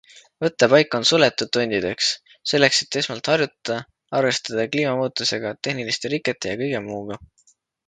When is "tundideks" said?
1.57-2.07